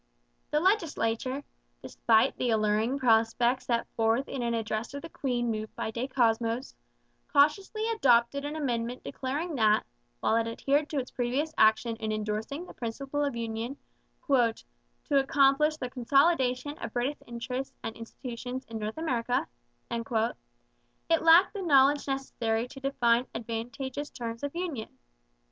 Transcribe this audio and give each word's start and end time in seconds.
The 0.49 0.59
legislature, 0.59 1.43
despite 1.83 2.35
the 2.35 2.49
alluring 2.49 2.97
prospect 2.97 3.61
set 3.61 3.85
forth 3.95 4.27
in 4.27 4.41
an 4.41 4.55
address 4.55 4.87
to 4.87 4.99
the 4.99 5.09
Queen 5.09 5.51
moved 5.51 5.75
by 5.75 5.91
DeCosmos, 5.91 6.73
cautiously 7.31 7.87
adopted 7.87 8.43
an 8.43 8.55
amendment 8.55 9.03
declaring 9.03 9.53
that, 9.57 9.85
while 10.19 10.37
it 10.37 10.47
adhered 10.47 10.89
to 10.89 10.97
its 10.97 11.11
previous 11.11 11.53
action 11.55 11.97
in 11.97 12.11
endorsing 12.11 12.65
the 12.65 12.73
principle 12.73 13.23
of 13.23 13.35
union 13.35 13.77
'to 14.27 14.55
accomplish 15.11 15.77
the 15.77 15.87
consolidation 15.91 16.79
of 16.79 16.93
British 16.93 17.21
interests 17.27 17.75
and 17.83 17.95
institutions 17.95 18.65
in 18.69 18.79
North 18.79 18.97
America,' 18.97 19.47
it 19.91 21.21
lacked 21.21 21.53
the 21.53 21.61
knowledge 21.61 22.07
necessary 22.07 22.67
to 22.69 22.79
define 22.79 23.27
advantageous 23.35 24.09
terms 24.09 24.41
of 24.41 24.55
union. 24.55 24.97